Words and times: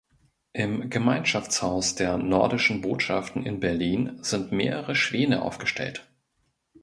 Im 0.53 0.89
Gemeinschaftshaus 0.89 1.93
der 1.93 2.17
Nordischen 2.17 2.81
Botschaften 2.81 3.45
in 3.45 3.59
Berlin 3.59 4.17
sind 4.23 4.51
mehrere 4.51 4.95
Schwäne 4.95 5.43
aufgestellt. 5.43 6.09